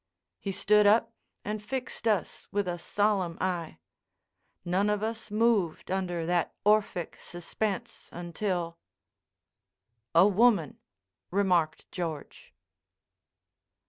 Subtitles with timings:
[0.39, 1.13] He stood up
[1.45, 3.77] and fixed us with a solemn eye.
[4.65, 8.79] None of us moved under that Orphic suspense until,
[10.15, 10.79] "A woman,"
[11.29, 12.51] remarked George.